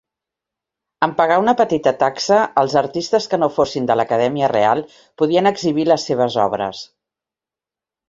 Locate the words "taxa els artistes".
2.05-3.29